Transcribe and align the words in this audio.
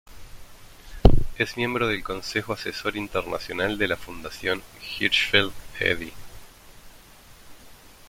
Es 1.37 1.57
miembro 1.57 1.85
del 1.87 2.03
consejo 2.03 2.53
asesor 2.53 2.95
internacional 2.97 3.77
de 3.77 3.87
la 3.87 3.97
Fundación 3.97 4.63
Hirschfeld 4.99 5.53
Eddy. 5.79 6.11